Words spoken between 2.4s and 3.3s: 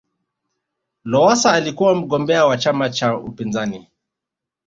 wa chama cha